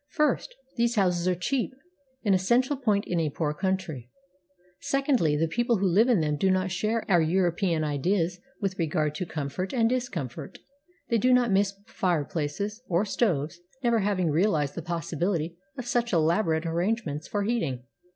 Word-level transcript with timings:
First, 0.09 0.55
these 0.77 0.95
houses 0.95 1.27
are 1.27 1.35
cheap— 1.35 1.75
an 2.25 2.33
essential 2.33 2.75
point 2.75 3.05
in 3.05 3.19
a 3.19 3.29
poor 3.29 3.53
country. 3.53 4.09
Secondly, 4.79 5.35
the 5.37 5.47
people 5.47 5.77
who 5.77 5.85
live 5.85 6.09
in 6.09 6.21
them 6.21 6.37
do 6.37 6.49
not 6.49 6.71
share 6.71 7.05
our 7.07 7.21
European 7.21 7.83
ideas 7.83 8.39
with 8.59 8.79
regard 8.79 9.13
to 9.13 9.27
comfort 9.27 9.73
and 9.75 9.87
discomfort. 9.87 10.57
They 11.09 11.19
do 11.19 11.31
not 11.31 11.51
miss 11.51 11.75
fireplaces 11.85 12.81
or 12.87 13.05
stoves, 13.05 13.61
never 13.83 13.99
having 13.99 14.31
realized 14.31 14.73
the 14.73 14.81
possibility 14.81 15.55
of 15.77 15.85
such 15.85 16.13
elaborate 16.13 16.65
arrangements 16.65 17.27
for 17.27 17.43
heating. 17.43 17.83